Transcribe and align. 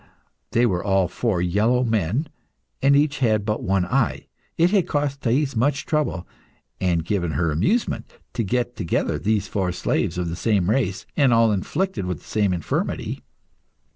They 0.51 0.65
were 0.65 0.83
all 0.83 1.07
four 1.07 1.43
yellow 1.43 1.83
men, 1.83 2.27
and 2.81 2.95
each 2.95 3.19
had 3.19 3.45
but 3.45 3.61
one 3.61 3.85
eye. 3.85 4.25
It 4.57 4.71
had 4.71 4.87
cost 4.87 5.21
Thais 5.21 5.55
much 5.55 5.85
trouble, 5.85 6.27
and 6.79 7.05
given 7.05 7.33
her 7.33 7.51
amusement, 7.51 8.11
to 8.33 8.41
get 8.43 8.75
together 8.75 9.19
these 9.19 9.47
four 9.47 9.71
slaves 9.71 10.17
of 10.17 10.27
the 10.29 10.35
same 10.35 10.71
race, 10.71 11.05
and 11.15 11.31
all 11.31 11.51
afflicted 11.53 12.07
with 12.07 12.17
the 12.21 12.27
same 12.27 12.51
infirmity. 12.51 13.21